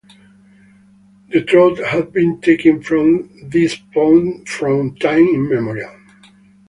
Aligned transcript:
The 1.31 1.43
trout 1.43 1.77
have 1.77 2.11
been 2.11 2.41
taken 2.41 2.81
from 2.81 3.29
this 3.43 3.75
pond 3.75 4.49
from 4.49 4.95
time 4.95 5.27
immemorial. 5.27 5.95